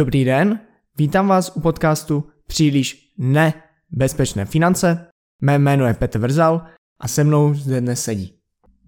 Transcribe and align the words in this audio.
Dobrý 0.00 0.24
den, 0.24 0.60
vítám 0.96 1.28
vás 1.28 1.56
u 1.56 1.60
podcastu 1.60 2.30
Příliš 2.46 3.14
nebezpečné 3.18 4.44
finance. 4.44 5.10
Mé 5.42 5.58
jméno 5.58 5.86
je 5.86 5.94
Petr 5.94 6.18
Vrzal 6.18 6.66
a 7.00 7.08
se 7.08 7.24
mnou 7.24 7.54
zde 7.54 7.80
dnes 7.80 8.04
sedí. 8.04 8.38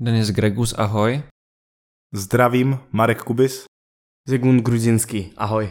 Denis 0.00 0.30
Gregus, 0.30 0.74
ahoj. 0.78 1.22
Zdravím, 2.12 2.78
Marek 2.92 3.22
Kubis. 3.22 3.64
Zigmund 4.28 4.62
Gruzinský, 4.62 5.32
ahoj. 5.36 5.70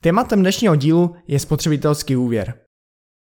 Tématem 0.00 0.40
dnešního 0.40 0.76
dílu 0.76 1.16
je 1.26 1.38
spotřebitelský 1.40 2.16
úvěr. 2.16 2.60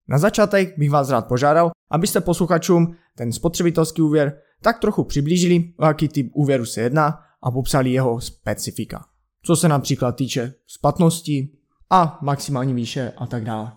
Na 0.07 0.17
začátek 0.17 0.77
bych 0.77 0.91
vás 0.91 1.09
rád 1.09 1.27
požádal, 1.27 1.71
abyste 1.91 2.21
posluchačům 2.21 2.95
ten 3.15 3.31
spotřebitelský 3.31 4.01
úvěr 4.01 4.41
tak 4.61 4.79
trochu 4.79 5.03
přiblížili, 5.03 5.73
o 5.77 5.85
jaký 5.85 6.07
typ 6.07 6.31
úvěru 6.35 6.65
se 6.65 6.81
jedná 6.81 7.19
a 7.43 7.51
popsali 7.51 7.91
jeho 7.91 8.21
specifika. 8.21 9.16
Co 9.43 9.55
se 9.55 9.67
například 9.67 10.11
týče 10.11 10.53
splatnosti 10.67 11.49
a 11.89 12.19
maximální 12.21 12.73
výše 12.73 13.13
a 13.17 13.27
tak 13.27 13.43
dále. 13.43 13.71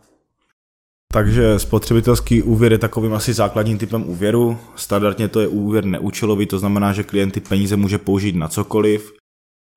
Takže 1.13 1.59
spotřebitelský 1.59 2.43
úvěr 2.43 2.73
je 2.73 2.79
takovým 2.79 3.15
asi 3.15 3.33
základním 3.33 3.79
typem 3.79 4.09
úvěru. 4.09 4.59
Standardně 4.77 5.29
to 5.29 5.41
je 5.41 5.49
úvěr 5.49 5.85
neúčelový, 5.85 6.47
to 6.47 6.59
znamená, 6.59 6.93
že 6.93 7.03
klient 7.03 7.31
ty 7.31 7.41
peníze 7.41 7.77
může 7.77 7.99
použít 7.99 8.37
na 8.37 8.49
cokoliv. 8.49 9.13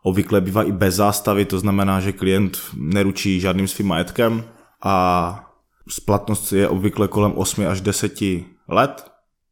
Obvykle 0.04 0.42
bývá 0.42 0.64
i 0.64 0.72
bez 0.72 0.96
zástavy, 0.96 1.46
to 1.46 1.60
znamená, 1.60 2.00
že 2.00 2.12
klient 2.12 2.58
neručí 2.78 3.40
žádným 3.40 3.68
svým 3.68 3.88
majetkem 3.88 4.44
a 4.84 5.54
splatnost 5.90 6.54
je 6.54 6.70
obvykle 6.70 7.08
kolem 7.08 7.32
8 7.32 7.68
až 7.68 7.82
10 7.82 8.14
let. 8.68 9.06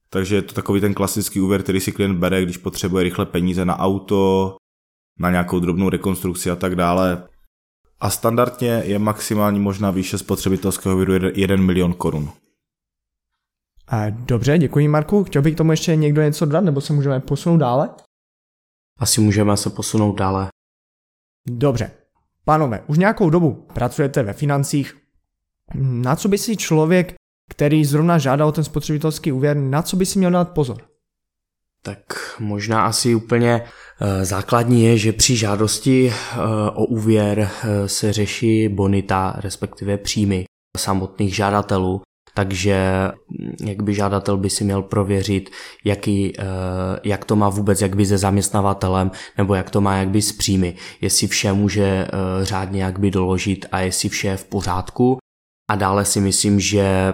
Takže 0.09 0.35
je 0.35 0.41
to 0.41 0.53
takový 0.53 0.81
ten 0.81 0.93
klasický 0.93 1.41
úvěr, 1.41 1.63
který 1.63 1.79
si 1.79 1.91
klient 1.91 2.17
bere, 2.17 2.43
když 2.43 2.57
potřebuje 2.57 3.03
rychle 3.03 3.25
peníze 3.25 3.65
na 3.65 3.79
auto, 3.79 4.55
na 5.19 5.31
nějakou 5.31 5.59
drobnou 5.59 5.89
rekonstrukci 5.89 6.51
a 6.51 6.55
tak 6.55 6.75
dále. 6.75 7.27
A 7.99 8.09
standardně 8.09 8.67
je 8.67 8.99
maximální 8.99 9.59
možná 9.59 9.91
výše 9.91 10.17
spotřebitelského 10.17 10.95
úvěru 10.95 11.27
1 11.35 11.55
milion 11.55 11.93
korun. 11.93 12.29
Dobře, 14.09 14.57
děkuji 14.57 14.87
Marku. 14.87 15.23
Chtěl 15.23 15.41
bych 15.41 15.53
k 15.53 15.57
tomu 15.57 15.71
ještě 15.71 15.95
někdo 15.95 16.21
něco 16.21 16.45
dodat, 16.45 16.61
nebo 16.61 16.81
se 16.81 16.93
můžeme 16.93 17.19
posunout 17.19 17.57
dále? 17.57 17.89
Asi 18.99 19.21
můžeme 19.21 19.57
se 19.57 19.69
posunout 19.69 20.15
dále. 20.15 20.47
Dobře. 21.47 21.91
Pánové, 22.45 22.83
už 22.87 22.97
nějakou 22.97 23.29
dobu 23.29 23.67
pracujete 23.73 24.23
ve 24.23 24.33
financích. 24.33 24.97
Na 25.75 26.15
co 26.15 26.27
by 26.27 26.37
si 26.37 26.57
člověk, 26.57 27.15
který 27.49 27.85
zrovna 27.85 28.17
žádá 28.17 28.45
o 28.45 28.51
ten 28.51 28.63
spotřebitelský 28.63 29.31
úvěr, 29.31 29.57
na 29.57 29.81
co 29.81 29.97
by 29.97 30.05
si 30.05 30.19
měl 30.19 30.31
dát 30.31 30.49
pozor? 30.49 30.90
Tak 31.83 31.99
možná 32.39 32.85
asi 32.85 33.15
úplně 33.15 33.61
eh, 34.01 34.25
základní 34.25 34.83
je, 34.83 34.97
že 34.97 35.13
při 35.13 35.35
žádosti 35.35 36.13
eh, 36.13 36.37
o 36.73 36.85
úvěr 36.85 37.49
eh, 37.63 37.87
se 37.87 38.13
řeší 38.13 38.69
bonita, 38.69 39.33
respektive 39.37 39.97
příjmy 39.97 40.45
samotných 40.77 41.35
žádatelů. 41.35 42.01
Takže 42.35 43.07
mm, 43.29 43.67
jak 43.67 43.83
by 43.83 43.93
žádatel 43.93 44.37
by 44.37 44.49
si 44.49 44.63
měl 44.63 44.81
prověřit, 44.81 45.49
jaký, 45.85 46.33
jak 47.03 47.25
to 47.25 47.35
má 47.35 47.49
vůbec 47.49 47.81
jak 47.81 47.95
by 47.95 48.05
se 48.05 48.17
zaměstnavatelem, 48.17 49.11
nebo 49.37 49.55
jak 49.55 49.69
to 49.69 49.81
má 49.81 49.97
jak 49.97 50.09
by 50.09 50.21
s 50.21 50.31
příjmy, 50.31 50.75
jestli 51.01 51.27
vše 51.27 51.53
může 51.53 52.07
řádně 52.41 52.83
jak 52.83 52.99
by 52.99 53.11
doložit 53.11 53.65
a 53.71 53.79
jestli 53.79 54.09
vše 54.09 54.27
je 54.27 54.37
v 54.37 54.45
pořádku. 54.45 55.17
A 55.71 55.75
dále 55.75 56.05
si 56.05 56.21
myslím, 56.21 56.59
že 56.59 57.13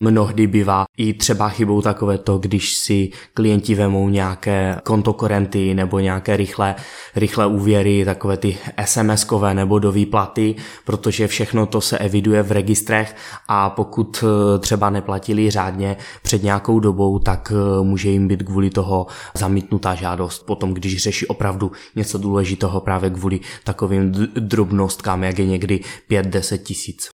Mnohdy 0.00 0.46
bývá 0.46 0.84
i 0.96 1.14
třeba 1.14 1.48
chybou 1.48 1.82
takové 1.82 2.18
to, 2.18 2.38
když 2.38 2.74
si 2.74 3.10
klienti 3.34 3.74
vemou 3.74 4.08
nějaké 4.08 4.80
kontokorenty 4.84 5.74
nebo 5.74 5.98
nějaké 5.98 6.36
rychlé, 6.36 6.74
rychlé 7.16 7.46
úvěry, 7.46 8.04
takové 8.04 8.36
ty 8.36 8.58
SMS-kové 8.76 9.54
nebo 9.54 9.78
do 9.78 9.92
výplaty, 9.92 10.54
protože 10.84 11.26
všechno 11.26 11.66
to 11.66 11.80
se 11.80 11.98
eviduje 11.98 12.42
v 12.42 12.52
registrech 12.52 13.16
a 13.48 13.70
pokud 13.70 14.24
eh, 14.24 14.58
třeba 14.58 14.90
neplatili 14.90 15.50
řádně 15.50 15.96
před 16.22 16.42
nějakou 16.42 16.80
dobou, 16.80 17.18
tak 17.18 17.52
eh, 17.52 17.82
může 17.82 18.10
jim 18.10 18.28
být 18.28 18.42
kvůli 18.42 18.70
toho 18.70 19.06
zamítnutá 19.34 19.94
žádost. 19.94 20.46
Potom, 20.46 20.74
když 20.74 21.02
řeší 21.02 21.26
opravdu 21.26 21.72
něco 21.96 22.18
důležitého 22.18 22.80
právě 22.80 23.10
kvůli 23.10 23.40
takovým 23.64 24.12
drobnostkám, 24.34 25.24
jak 25.24 25.38
je 25.38 25.46
někdy 25.46 25.80
5-10 26.10 26.58
tisíc. 26.58 27.17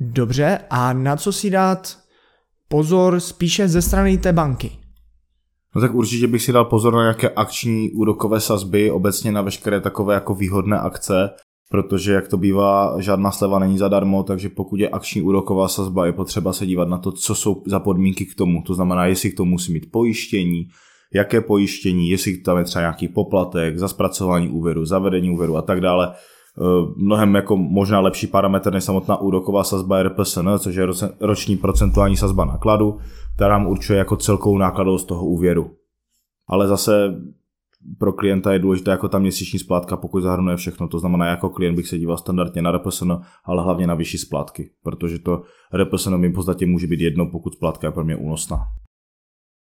Dobře, 0.00 0.58
a 0.70 0.92
na 0.92 1.16
co 1.16 1.32
si 1.32 1.50
dát 1.50 1.98
pozor 2.68 3.20
spíše 3.20 3.68
ze 3.68 3.82
strany 3.82 4.18
té 4.18 4.32
banky? 4.32 4.70
No 5.74 5.80
tak 5.80 5.94
určitě 5.94 6.26
bych 6.26 6.42
si 6.42 6.52
dal 6.52 6.64
pozor 6.64 6.94
na 6.94 7.02
nějaké 7.02 7.30
akční 7.30 7.90
úrokové 7.90 8.40
sazby, 8.40 8.90
obecně 8.90 9.32
na 9.32 9.42
veškeré 9.42 9.80
takové 9.80 10.14
jako 10.14 10.34
výhodné 10.34 10.78
akce, 10.78 11.30
protože 11.70 12.12
jak 12.12 12.28
to 12.28 12.36
bývá, 12.36 13.00
žádná 13.00 13.30
sleva 13.30 13.58
není 13.58 13.78
zadarmo, 13.78 14.22
takže 14.22 14.48
pokud 14.48 14.80
je 14.80 14.88
akční 14.88 15.22
úroková 15.22 15.68
sazba, 15.68 16.06
je 16.06 16.12
potřeba 16.12 16.52
se 16.52 16.66
dívat 16.66 16.88
na 16.88 16.98
to, 16.98 17.12
co 17.12 17.34
jsou 17.34 17.62
za 17.66 17.80
podmínky 17.80 18.26
k 18.26 18.34
tomu. 18.34 18.62
To 18.62 18.74
znamená, 18.74 19.06
jestli 19.06 19.30
k 19.30 19.36
tomu 19.36 19.50
musí 19.50 19.72
mít 19.72 19.90
pojištění, 19.90 20.68
jaké 21.14 21.40
pojištění, 21.40 22.10
jestli 22.10 22.36
tam 22.36 22.58
je 22.58 22.64
třeba 22.64 22.82
nějaký 22.82 23.08
poplatek 23.08 23.78
za 23.78 23.88
zpracování 23.88 24.48
úvěru, 24.48 24.84
zavedení 24.84 25.30
úvěru 25.30 25.56
a 25.56 25.62
tak 25.62 25.80
dále. 25.80 26.14
Eh, 26.58 26.92
mnohem 26.96 27.34
jako 27.34 27.56
možná 27.56 28.00
lepší 28.00 28.26
parametr 28.26 28.72
než 28.72 28.84
samotná 28.84 29.16
úroková 29.16 29.64
sazba 29.64 30.02
RPSN, 30.02 30.48
což 30.58 30.74
je 30.74 30.86
roční 31.20 31.56
procentuální 31.56 32.16
sazba 32.16 32.44
nákladu, 32.44 32.98
která 33.34 33.58
nám 33.58 33.66
určuje 33.66 33.98
jako 33.98 34.16
celkovou 34.16 34.58
nákladovost 34.58 35.08
toho 35.08 35.26
úvěru. 35.26 35.70
Ale 36.48 36.68
zase 36.68 37.14
pro 37.98 38.12
klienta 38.12 38.52
je 38.52 38.58
důležité 38.58 38.90
jako 38.90 39.08
ta 39.08 39.18
měsíční 39.18 39.58
splátka, 39.58 39.96
pokud 39.96 40.20
zahrnuje 40.20 40.56
všechno. 40.56 40.88
To 40.88 40.98
znamená, 40.98 41.26
jako 41.26 41.50
klient 41.50 41.76
bych 41.76 41.88
se 41.88 41.98
díval 41.98 42.16
standardně 42.16 42.62
na 42.62 42.72
RPSN, 42.72 43.12
ale 43.44 43.62
hlavně 43.62 43.86
na 43.86 43.94
vyšší 43.94 44.18
splátky, 44.18 44.70
protože 44.82 45.18
to 45.18 45.42
RPSN 45.74 46.16
mi 46.16 46.28
v 46.28 46.34
podstatě 46.34 46.66
může 46.66 46.86
být 46.86 47.00
jedno, 47.00 47.26
pokud 47.26 47.54
splátka 47.54 47.86
je 47.86 47.92
pro 47.92 48.04
mě 48.04 48.16
únosná. 48.16 48.58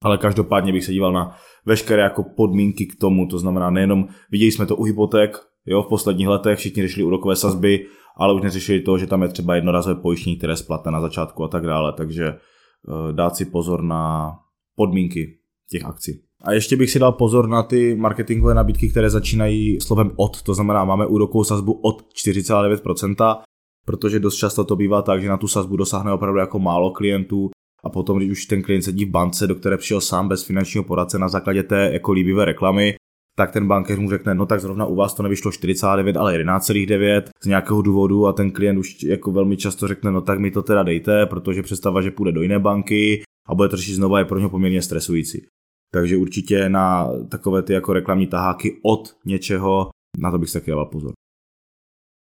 Ale 0.04 0.18
každopádně 0.18 0.72
bych 0.72 0.84
se 0.84 0.92
díval 0.92 1.12
na 1.12 1.36
veškeré 1.66 2.02
jako 2.02 2.24
podmínky 2.36 2.86
k 2.86 3.00
tomu, 3.00 3.26
to 3.26 3.38
znamená 3.38 3.70
nejenom, 3.70 4.08
viděli 4.30 4.52
jsme 4.52 4.66
to 4.66 4.76
u 4.76 4.82
hypoték, 4.82 5.38
Jo, 5.70 5.82
v 5.82 5.88
posledních 5.88 6.28
letech 6.28 6.58
všichni 6.58 6.82
řešili 6.82 7.04
úrokové 7.04 7.36
sazby, 7.36 7.86
ale 8.16 8.34
už 8.34 8.42
neřešili 8.42 8.80
to, 8.80 8.98
že 8.98 9.06
tam 9.06 9.22
je 9.22 9.28
třeba 9.28 9.54
jednorazové 9.54 10.00
pojištění, 10.00 10.36
které 10.36 10.52
je 10.52 10.56
splatné 10.56 10.92
na 10.92 11.00
začátku 11.00 11.44
a 11.44 11.48
tak 11.48 11.66
dále, 11.66 11.92
takže 11.92 12.32
uh, 12.32 13.12
dát 13.12 13.36
si 13.36 13.44
pozor 13.44 13.82
na 13.82 14.32
podmínky 14.76 15.38
těch 15.70 15.84
akcí. 15.84 16.22
A 16.44 16.52
ještě 16.52 16.76
bych 16.76 16.90
si 16.90 16.98
dal 16.98 17.12
pozor 17.12 17.48
na 17.48 17.62
ty 17.62 17.94
marketingové 17.94 18.54
nabídky, 18.54 18.88
které 18.88 19.10
začínají 19.10 19.80
slovem 19.80 20.10
od, 20.16 20.42
to 20.42 20.54
znamená 20.54 20.84
máme 20.84 21.06
úrokovou 21.06 21.44
sazbu 21.44 21.72
od 21.72 22.02
4,9%, 22.02 23.40
protože 23.86 24.20
dost 24.20 24.36
často 24.36 24.64
to 24.64 24.76
bývá 24.76 25.02
tak, 25.02 25.22
že 25.22 25.28
na 25.28 25.36
tu 25.36 25.48
sazbu 25.48 25.76
dosáhne 25.76 26.12
opravdu 26.12 26.38
jako 26.38 26.58
málo 26.58 26.90
klientů 26.90 27.50
a 27.88 27.90
potom, 27.90 28.16
když 28.16 28.30
už 28.30 28.46
ten 28.46 28.62
klient 28.62 28.82
sedí 28.82 29.04
v 29.04 29.10
bance, 29.10 29.46
do 29.46 29.54
které 29.54 29.76
přišel 29.76 30.00
sám 30.00 30.28
bez 30.28 30.44
finančního 30.44 30.84
poradce 30.84 31.18
na 31.18 31.28
základě 31.28 31.62
té 31.62 31.90
jako 31.92 32.12
líbivé 32.12 32.44
reklamy, 32.44 32.94
tak 33.36 33.52
ten 33.52 33.68
bankéř 33.68 33.98
mu 33.98 34.10
řekne, 34.10 34.34
no 34.34 34.46
tak 34.46 34.60
zrovna 34.60 34.86
u 34.86 34.94
vás 34.94 35.14
to 35.14 35.22
nevyšlo 35.22 35.52
49, 35.52 36.16
ale 36.16 36.38
11,9 36.38 37.22
z 37.42 37.46
nějakého 37.46 37.82
důvodu 37.82 38.26
a 38.26 38.32
ten 38.32 38.50
klient 38.50 38.78
už 38.78 39.02
jako 39.02 39.32
velmi 39.32 39.56
často 39.56 39.88
řekne, 39.88 40.10
no 40.10 40.20
tak 40.20 40.38
mi 40.38 40.50
to 40.50 40.62
teda 40.62 40.82
dejte, 40.82 41.26
protože 41.26 41.62
představa, 41.62 42.02
že 42.02 42.10
půjde 42.10 42.32
do 42.32 42.42
jiné 42.42 42.58
banky 42.58 43.22
a 43.48 43.54
bude 43.54 43.68
to 43.68 43.76
řešit 43.76 43.94
znova 43.94 44.18
je 44.18 44.24
pro 44.24 44.38
něho 44.38 44.50
poměrně 44.50 44.82
stresující. 44.82 45.46
Takže 45.92 46.16
určitě 46.16 46.68
na 46.68 47.08
takové 47.28 47.62
ty 47.62 47.72
jako 47.72 47.92
reklamní 47.92 48.26
taháky 48.26 48.80
od 48.84 49.16
něčeho, 49.24 49.90
na 50.18 50.30
to 50.30 50.38
bych 50.38 50.50
se 50.50 50.60
taky 50.60 50.70
dával 50.70 50.86
pozor. 50.86 51.12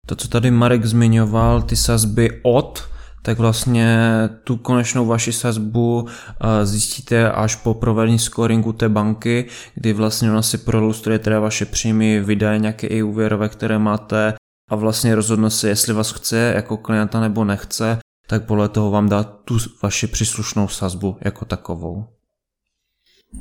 To, 0.08 0.16
co 0.16 0.28
tady 0.28 0.52
Marek 0.52 0.86
zmiňoval, 0.86 1.62
ty 1.62 1.76
sazby 1.76 2.30
od, 2.44 2.95
tak 3.26 3.40
vlastně 3.40 3.98
tu 4.44 4.58
konečnou 4.58 5.06
vaši 5.06 5.34
sazbu 5.34 6.08
eh, 6.08 6.66
zjistíte 6.66 7.32
až 7.32 7.56
po 7.56 7.74
provedení 7.74 8.20
scoringu 8.20 8.74
té 8.74 8.90
banky, 8.90 9.46
kdy 9.76 9.94
vlastně 9.94 10.32
ona 10.32 10.42
si 10.42 10.58
prolustruje 10.58 11.20
teda 11.20 11.40
vaše 11.40 11.66
příjmy, 11.66 12.20
vydaje 12.20 12.60
nějaké 12.60 12.88
i 12.88 13.04
úvěrové, 13.04 13.50
které 13.50 13.80
máte 13.80 14.34
a 14.70 14.76
vlastně 14.76 15.16
rozhodne 15.16 15.50
se, 15.50 15.70
jestli 15.70 15.94
vás 15.94 16.12
chce 16.12 16.54
jako 16.56 16.78
klienta 16.78 17.20
nebo 17.20 17.44
nechce, 17.44 17.98
tak 18.28 18.46
podle 18.46 18.70
toho 18.70 18.92
vám 18.92 19.10
dá 19.10 19.24
tu 19.24 19.58
vaši 19.84 20.08
příslušnou 20.08 20.68
sazbu 20.68 21.18
jako 21.22 21.46
takovou. 21.46 22.06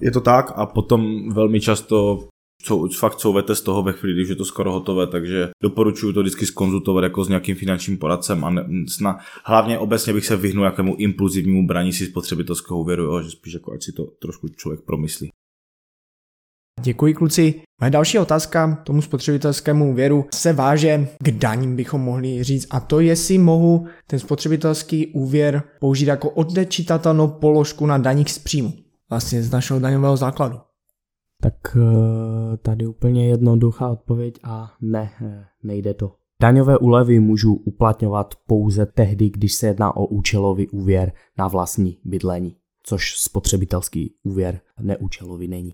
Je 0.00 0.10
to 0.10 0.20
tak 0.20 0.52
a 0.56 0.66
potom 0.66 1.32
velmi 1.32 1.60
často 1.60 2.28
co, 2.64 2.88
fakt 2.98 3.16
couvete 3.16 3.54
z 3.54 3.60
toho 3.60 3.82
ve 3.82 3.92
chvíli, 3.92 4.14
když 4.14 4.28
je 4.28 4.34
to 4.34 4.44
skoro 4.44 4.72
hotové, 4.72 5.06
takže 5.06 5.48
doporučuji 5.62 6.12
to 6.12 6.20
vždycky 6.20 6.46
skonzultovat 6.46 7.04
jako 7.04 7.24
s 7.24 7.28
nějakým 7.28 7.56
finančním 7.56 7.98
poradcem 7.98 8.44
a 8.44 8.50
ne, 8.50 8.66
sna, 8.88 9.18
hlavně 9.44 9.78
obecně 9.78 10.12
bych 10.12 10.26
se 10.26 10.36
vyhnul 10.36 10.64
jakému 10.64 10.96
impulzivnímu 10.96 11.66
braní 11.66 11.92
si 11.92 12.06
spotřebitelského 12.06 12.80
úvěru, 12.80 13.02
jo, 13.02 13.22
že 13.22 13.30
spíš 13.30 13.54
jako 13.54 13.72
ať 13.72 13.82
si 13.82 13.92
to 13.92 14.04
trošku 14.04 14.48
člověk 14.48 14.80
promyslí. 14.80 15.30
Děkuji 16.80 17.14
kluci. 17.14 17.62
Moje 17.80 17.90
další 17.90 18.18
otázka 18.18 18.82
tomu 18.84 19.02
spotřebitelskému 19.02 19.90
úvěru 19.90 20.26
se 20.34 20.52
váže 20.52 21.08
k 21.18 21.30
daním, 21.30 21.76
bychom 21.76 22.00
mohli 22.00 22.44
říct, 22.44 22.66
a 22.70 22.80
to 22.80 23.00
jestli 23.00 23.38
mohu 23.38 23.86
ten 24.06 24.18
spotřebitelský 24.18 25.06
úvěr 25.06 25.62
použít 25.80 26.06
jako 26.06 26.30
odečitatelnou 26.30 27.28
položku 27.28 27.86
na 27.86 27.98
daních 27.98 28.30
z 28.30 28.38
příjmu, 28.38 28.72
vlastně 29.10 29.42
z 29.42 29.50
našeho 29.50 29.80
daňového 29.80 30.16
základu. 30.16 30.58
Tak 31.42 31.54
eh, 31.76 32.56
tady 32.56 32.86
úplně 32.86 33.28
jednoduchá 33.28 33.88
odpověď 33.88 34.38
a 34.44 34.72
ne, 34.80 35.10
eh, 35.22 35.44
nejde 35.62 35.94
to. 35.94 36.12
Daňové 36.42 36.78
úlevy 36.78 37.20
můžu 37.20 37.54
uplatňovat 37.54 38.34
pouze 38.46 38.86
tehdy, 38.86 39.30
když 39.30 39.54
se 39.54 39.66
jedná 39.66 39.96
o 39.96 40.06
účelový 40.06 40.68
úvěr 40.68 41.12
na 41.38 41.48
vlastní 41.48 41.98
bydlení, 42.04 42.56
což 42.82 43.18
spotřebitelský 43.18 44.14
úvěr 44.24 44.60
neúčelový 44.80 45.48
není. 45.48 45.72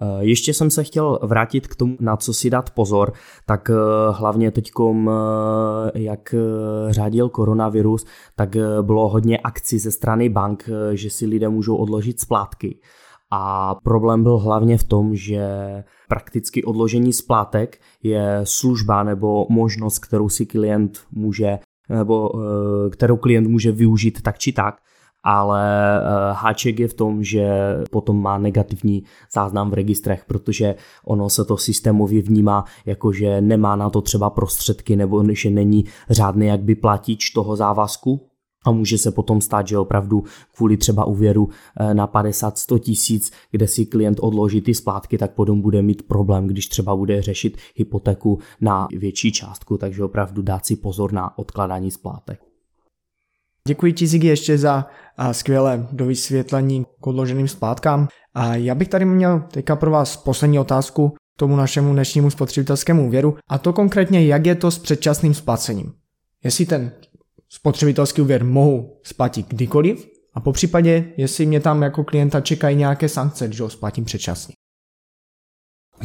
Eh, 0.00 0.24
ještě 0.24 0.54
jsem 0.54 0.70
se 0.70 0.84
chtěl 0.84 1.18
vrátit 1.22 1.66
k 1.66 1.76
tomu, 1.76 1.96
na 2.00 2.16
co 2.16 2.34
si 2.34 2.50
dát 2.50 2.70
pozor, 2.70 3.12
tak 3.46 3.70
hlavně 4.10 4.50
teď, 4.50 4.70
jak 5.94 6.34
řádil 6.90 7.28
koronavirus, 7.28 8.06
tak 8.36 8.56
bylo 8.82 9.08
hodně 9.08 9.38
akcí 9.38 9.78
ze 9.78 9.90
strany 9.90 10.28
bank, 10.28 10.70
že 10.92 11.10
si 11.10 11.26
lidé 11.26 11.48
můžou 11.48 11.76
odložit 11.76 12.20
splátky. 12.20 12.80
A 13.34 13.74
problém 13.84 14.22
byl 14.22 14.38
hlavně 14.38 14.78
v 14.78 14.84
tom, 14.84 15.16
že 15.16 15.44
prakticky 16.08 16.64
odložení 16.64 17.12
splátek 17.12 17.80
je 18.02 18.40
služba 18.44 19.02
nebo 19.02 19.46
možnost, 19.48 19.98
kterou 19.98 20.28
si 20.28 20.46
klient 20.46 20.98
může 21.12 21.58
nebo 21.88 22.30
kterou 22.90 23.16
klient 23.16 23.48
může 23.48 23.72
využít 23.72 24.22
tak 24.22 24.38
či 24.38 24.52
tak 24.52 24.74
ale 25.24 25.62
eh, 25.98 26.32
háček 26.32 26.80
je 26.80 26.88
v 26.88 26.94
tom, 26.94 27.22
že 27.22 27.48
potom 27.90 28.22
má 28.22 28.38
negativní 28.38 29.04
záznam 29.32 29.70
v 29.70 29.74
registrech, 29.74 30.24
protože 30.24 30.74
ono 31.04 31.30
se 31.30 31.44
to 31.44 31.56
systémově 31.56 32.22
vnímá 32.22 32.64
jako, 32.86 33.12
že 33.12 33.40
nemá 33.40 33.76
na 33.76 33.90
to 33.90 34.00
třeba 34.00 34.30
prostředky 34.30 34.96
nebo 34.96 35.24
že 35.32 35.50
není 35.50 35.84
řádný 36.10 36.46
jakby 36.46 36.74
platič 36.74 37.30
toho 37.30 37.56
závazku, 37.56 38.31
a 38.64 38.70
může 38.70 38.98
se 38.98 39.10
potom 39.10 39.40
stát, 39.40 39.68
že 39.68 39.78
opravdu 39.78 40.24
kvůli 40.56 40.76
třeba 40.76 41.04
úvěru 41.04 41.48
eh, 41.80 41.94
na 41.94 42.08
50-100 42.08 42.78
tisíc, 42.78 43.30
kde 43.50 43.68
si 43.68 43.86
klient 43.86 44.18
odloží 44.20 44.60
ty 44.60 44.74
splátky, 44.74 45.18
tak 45.18 45.34
potom 45.34 45.60
bude 45.60 45.82
mít 45.82 46.02
problém, 46.02 46.46
když 46.46 46.66
třeba 46.66 46.96
bude 46.96 47.22
řešit 47.22 47.56
hypotéku 47.74 48.38
na 48.60 48.88
větší 48.98 49.32
částku, 49.32 49.78
takže 49.78 50.04
opravdu 50.04 50.42
dát 50.42 50.66
si 50.66 50.76
pozor 50.76 51.12
na 51.12 51.38
odkladání 51.38 51.90
splátek. 51.90 52.40
Děkuji 53.68 53.92
ti, 53.92 54.06
Ziggy, 54.06 54.26
ještě 54.26 54.58
za 54.58 54.86
skvělé 55.32 55.88
dovysvětlení 55.92 56.86
k 57.00 57.06
odloženým 57.06 57.48
splátkám. 57.48 58.08
A 58.34 58.54
já 58.54 58.74
bych 58.74 58.88
tady 58.88 59.04
měl 59.04 59.44
teďka 59.50 59.76
pro 59.76 59.90
vás 59.90 60.16
poslední 60.16 60.58
otázku 60.58 61.08
k 61.08 61.38
tomu 61.38 61.56
našemu 61.56 61.92
dnešnímu 61.92 62.30
spotřebitelskému 62.30 63.06
úvěru, 63.06 63.36
a 63.48 63.58
to 63.58 63.72
konkrétně, 63.72 64.26
jak 64.26 64.46
je 64.46 64.54
to 64.54 64.70
s 64.70 64.78
předčasným 64.78 65.34
splacením. 65.34 65.92
Jestli 66.44 66.66
ten 66.66 66.92
spotřebitelský 67.54 68.22
úvěr 68.22 68.44
mohu 68.44 69.00
splatit 69.02 69.46
kdykoliv, 69.48 70.08
a 70.34 70.40
po 70.40 70.52
případě, 70.52 71.12
jestli 71.16 71.46
mě 71.46 71.60
tam 71.60 71.82
jako 71.82 72.04
klienta 72.04 72.40
čekají 72.40 72.76
nějaké 72.76 73.08
sankce, 73.08 73.46
když 73.46 73.60
ho 73.60 73.70
splatím 73.70 74.04
předčasně. 74.04 74.54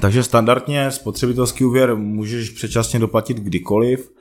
Takže 0.02 0.24
standardně 0.24 0.92
spotřebitelský 0.92 1.66
úvěr 1.66 1.96
můžeš 1.96 2.50
předčasně 2.50 3.00
doplatit 3.00 3.38
kdykoliv. 3.38 4.12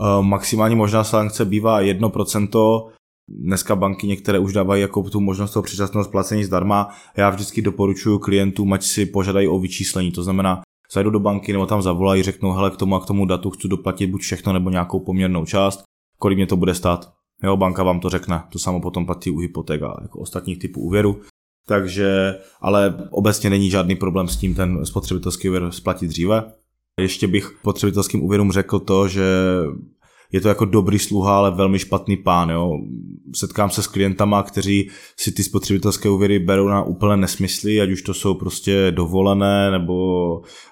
Eh, 0.00 0.22
maximální 0.22 0.76
možná 0.76 1.04
sankce 1.04 1.44
bývá 1.44 1.80
1%. 1.80 2.90
Dneska 3.28 3.76
banky 3.76 4.06
některé 4.06 4.38
už 4.38 4.52
dávají 4.52 4.82
jako 4.82 5.02
tu 5.02 5.20
možnost 5.20 5.52
toho 5.52 5.62
předčasného 5.62 6.04
splacení 6.04 6.44
zdarma. 6.44 6.88
Já 7.16 7.30
vždycky 7.30 7.62
doporučuji 7.62 8.18
klientům, 8.18 8.72
ať 8.72 8.82
si 8.82 9.06
požádají 9.06 9.48
o 9.48 9.58
vyčíslení. 9.58 10.12
To 10.12 10.22
znamená, 10.22 10.62
zajdu 10.92 11.10
do 11.10 11.20
banky 11.20 11.52
nebo 11.52 11.66
tam 11.66 11.82
zavolají, 11.82 12.22
řeknou, 12.22 12.52
hele, 12.52 12.70
k 12.70 12.76
tomu 12.76 12.94
a 12.94 13.00
k 13.00 13.06
tomu 13.06 13.26
datu 13.26 13.50
chci 13.50 13.68
doplatit 13.68 14.10
buď 14.10 14.20
všechno 14.20 14.52
nebo 14.52 14.70
nějakou 14.70 15.00
poměrnou 15.00 15.44
část, 15.44 15.84
kolik 16.22 16.38
mě 16.38 16.46
to 16.46 16.56
bude 16.56 16.74
stát. 16.74 17.12
Jo, 17.44 17.56
banka 17.56 17.82
vám 17.82 18.00
to 18.00 18.10
řekne, 18.10 18.42
to 18.52 18.58
samo 18.58 18.80
potom 18.80 19.06
platí 19.06 19.30
u 19.30 19.38
hypoték 19.38 19.82
a 19.82 19.98
jako 20.02 20.20
ostatních 20.20 20.58
typů 20.58 20.80
úvěru. 20.80 21.20
Takže, 21.66 22.34
ale 22.60 23.08
obecně 23.10 23.50
není 23.50 23.70
žádný 23.70 23.96
problém 23.96 24.28
s 24.28 24.36
tím 24.36 24.54
ten 24.54 24.86
spotřebitelský 24.86 25.48
úvěr 25.48 25.70
splatit 25.70 26.06
dříve. 26.06 26.44
Ještě 27.00 27.26
bych 27.26 27.50
potřebitelským 27.62 28.22
úvěrům 28.22 28.52
řekl 28.52 28.78
to, 28.78 29.08
že 29.08 29.24
je 30.32 30.40
to 30.40 30.48
jako 30.48 30.64
dobrý 30.64 30.98
sluha, 30.98 31.36
ale 31.38 31.50
velmi 31.50 31.78
špatný 31.78 32.16
pán. 32.16 32.50
Jo. 32.50 32.78
Setkám 33.34 33.70
se 33.70 33.82
s 33.82 33.86
klientama, 33.86 34.42
kteří 34.42 34.90
si 35.16 35.32
ty 35.32 35.42
spotřebitelské 35.42 36.08
úvěry 36.08 36.38
berou 36.38 36.68
na 36.68 36.82
úplné 36.82 37.16
nesmysly, 37.16 37.80
ať 37.80 37.90
už 37.90 38.02
to 38.02 38.14
jsou 38.14 38.34
prostě 38.34 38.90
dovolené 38.90 39.70
nebo 39.70 39.94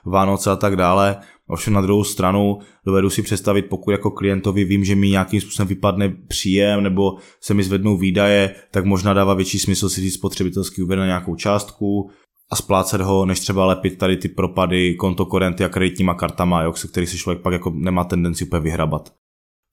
Vánoce 0.05 0.51
a 0.51 0.57
tak 0.57 0.77
dále. 0.77 1.17
Ovšem 1.51 1.73
na 1.73 1.81
druhou 1.81 2.05
stranu 2.05 2.59
dovedu 2.87 3.11
si 3.11 3.23
představit, 3.23 3.63
pokud 3.63 3.91
jako 3.91 4.11
klientovi 4.11 4.65
vím, 4.65 4.85
že 4.85 4.95
mi 4.95 5.09
nějakým 5.09 5.41
způsobem 5.41 5.69
vypadne 5.69 6.09
příjem 6.29 6.83
nebo 6.83 7.17
se 7.41 7.55
mi 7.55 7.63
zvednou 7.63 7.97
výdaje, 7.97 8.55
tak 8.71 8.85
možná 8.85 9.15
dává 9.15 9.35
větší 9.35 9.59
smysl 9.59 9.89
si 9.89 10.01
říct 10.01 10.15
spotřebitelský 10.15 10.83
úvěr 10.83 10.99
na 10.99 11.07
nějakou 11.07 11.35
částku, 11.35 12.11
a 12.51 12.57
splácet 12.57 13.01
ho, 13.01 13.27
než 13.27 13.41
třeba 13.41 13.67
lepit 13.67 13.99
tady 13.99 14.17
ty 14.17 14.29
propady 14.29 14.95
kontokorenty 14.95 15.65
a 15.65 15.69
kreditníma 15.69 16.15
kartama, 16.15 16.63
jo, 16.63 16.73
se 16.73 16.89
který 16.89 17.07
si 17.07 17.19
člověk 17.19 17.43
pak 17.43 17.53
jako 17.53 17.71
nemá 17.75 18.05
tendenci 18.05 18.45
úplně 18.45 18.61
vyhrabat. 18.61 19.15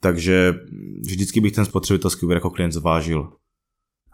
Takže 0.01 0.53
vždycky 1.01 1.41
bych 1.41 1.51
ten 1.51 1.65
spotřebitelský 1.65 2.25
úvěr 2.25 2.37
jako 2.37 2.49
klient 2.49 2.71
zvážil. 2.71 3.31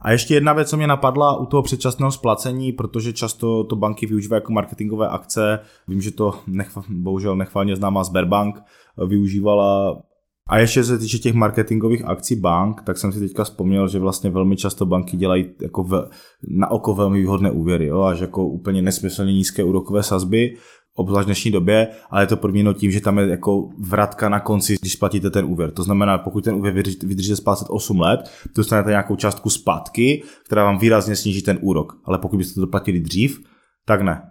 A 0.03 0.11
ještě 0.11 0.33
jedna 0.33 0.53
věc, 0.53 0.69
co 0.69 0.77
mě 0.77 0.87
napadla 0.87 1.37
u 1.37 1.45
toho 1.45 1.63
předčasného 1.63 2.11
splacení, 2.11 2.71
protože 2.71 3.13
často 3.13 3.63
to 3.63 3.75
banky 3.75 4.05
využívají 4.05 4.37
jako 4.37 4.53
marketingové 4.53 5.07
akce. 5.07 5.59
Vím, 5.87 6.01
že 6.01 6.11
to 6.11 6.33
nechva, 6.47 6.83
bohužel 6.89 7.35
nechválně 7.35 7.75
známá 7.75 8.03
Sberbank 8.03 8.63
využívala 9.07 10.01
a 10.47 10.57
ještě 10.57 10.83
se 10.83 10.97
týče 10.97 11.17
těch 11.17 11.33
marketingových 11.33 12.05
akcí 12.05 12.35
bank, 12.35 12.81
tak 12.81 12.97
jsem 12.97 13.11
si 13.11 13.19
teďka 13.19 13.43
vzpomněl, 13.43 13.87
že 13.87 13.99
vlastně 13.99 14.29
velmi 14.29 14.55
často 14.55 14.85
banky 14.85 15.17
dělají 15.17 15.45
jako 15.61 15.83
v, 15.83 16.09
na 16.47 16.71
oko 16.71 16.93
velmi 16.93 17.19
výhodné 17.19 17.51
úvěry, 17.51 17.85
jo, 17.85 18.01
až 18.01 18.19
jako 18.19 18.47
úplně 18.47 18.81
nesmyslně 18.81 19.33
nízké 19.33 19.63
úrokové 19.63 20.03
sazby, 20.03 20.55
obzvlášť 20.95 21.25
v 21.25 21.25
dnešní 21.25 21.51
době, 21.51 21.87
ale 22.09 22.23
je 22.23 22.27
to 22.27 22.37
podmíněno 22.37 22.73
tím, 22.73 22.91
že 22.91 23.01
tam 23.01 23.17
je 23.17 23.27
jako 23.27 23.69
vratka 23.79 24.29
na 24.29 24.39
konci, 24.39 24.77
když 24.81 24.93
splatíte 24.93 25.29
ten 25.29 25.45
úvěr. 25.45 25.71
To 25.71 25.83
znamená, 25.83 26.17
pokud 26.17 26.43
ten 26.43 26.55
úvěr 26.55 26.73
vydržíte 27.03 27.35
splácet 27.35 27.67
8 27.69 27.99
let, 27.99 28.31
dostanete 28.55 28.89
nějakou 28.89 29.15
částku 29.15 29.49
zpátky, 29.49 30.23
která 30.45 30.63
vám 30.63 30.77
výrazně 30.77 31.15
sníží 31.15 31.41
ten 31.41 31.59
úrok. 31.61 31.93
Ale 32.05 32.17
pokud 32.17 32.37
byste 32.37 32.61
to 32.61 32.67
platili 32.67 32.99
dřív, 32.99 33.39
tak 33.85 34.01
ne. 34.01 34.21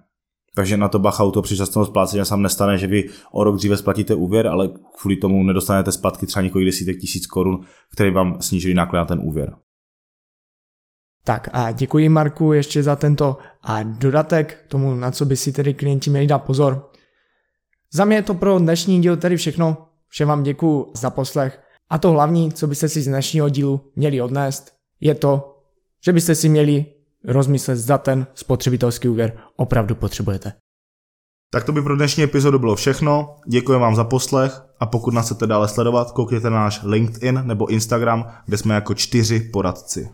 Takže 0.54 0.76
na 0.76 0.88
to 0.88 0.98
bacha 0.98 1.24
u 1.24 1.30
toho 1.30 1.42
předčasného 1.42 1.86
splácení 1.86 2.24
se 2.24 2.30
vám 2.30 2.42
nestane, 2.42 2.78
že 2.78 2.86
vy 2.86 3.08
o 3.32 3.44
rok 3.44 3.56
dříve 3.56 3.76
splatíte 3.76 4.14
úvěr, 4.14 4.46
ale 4.46 4.70
kvůli 5.00 5.16
tomu 5.16 5.42
nedostanete 5.42 5.92
zpátky 5.92 6.26
třeba 6.26 6.42
několik 6.42 6.66
desítek 6.66 6.98
tisíc 7.00 7.26
korun, 7.26 7.60
které 7.92 8.10
vám 8.10 8.36
sníží 8.40 8.74
náklad 8.74 8.98
na 8.98 9.04
ten 9.04 9.20
úvěr. 9.24 9.54
Tak 11.24 11.48
a 11.52 11.72
děkuji 11.72 12.08
Marku 12.08 12.52
ještě 12.52 12.82
za 12.82 12.96
tento 12.96 13.38
a 13.62 13.82
dodatek 13.82 14.64
k 14.66 14.70
tomu, 14.70 14.94
na 14.94 15.10
co 15.10 15.24
by 15.24 15.36
si 15.36 15.52
tedy 15.52 15.74
klienti 15.74 16.10
měli 16.10 16.26
dát 16.26 16.38
pozor. 16.38 16.90
Za 17.92 18.04
mě 18.04 18.16
je 18.16 18.22
to 18.22 18.34
pro 18.34 18.58
dnešní 18.58 19.02
díl 19.02 19.16
tedy 19.16 19.36
všechno. 19.36 19.88
Všem 20.08 20.28
vám 20.28 20.42
děkuji 20.42 20.92
za 20.94 21.10
poslech. 21.10 21.60
A 21.90 21.98
to 21.98 22.10
hlavní, 22.10 22.52
co 22.52 22.66
byste 22.66 22.88
si 22.88 23.02
z 23.02 23.06
dnešního 23.06 23.48
dílu 23.48 23.92
měli 23.96 24.20
odnést, 24.20 24.72
je 25.00 25.14
to, 25.14 25.58
že 26.04 26.12
byste 26.12 26.34
si 26.34 26.48
měli 26.48 26.86
rozmyslet, 27.24 27.76
zda 27.76 27.98
ten 27.98 28.26
spotřebitelský 28.34 29.08
úvěr 29.08 29.32
opravdu 29.56 29.94
potřebujete. 29.94 30.52
Tak 31.50 31.64
to 31.64 31.72
by 31.72 31.82
pro 31.82 31.96
dnešní 31.96 32.22
epizodu 32.22 32.58
bylo 32.58 32.76
všechno. 32.76 33.36
Děkuji 33.46 33.78
vám 33.78 33.96
za 33.96 34.04
poslech 34.04 34.62
a 34.80 34.86
pokud 34.86 35.14
nás 35.14 35.26
chcete 35.26 35.46
dále 35.46 35.68
sledovat, 35.68 36.10
koukněte 36.10 36.50
na 36.50 36.56
náš 36.56 36.80
LinkedIn 36.82 37.42
nebo 37.44 37.66
Instagram, 37.66 38.32
kde 38.46 38.56
jsme 38.56 38.74
jako 38.74 38.94
čtyři 38.94 39.40
poradci. 39.40 40.10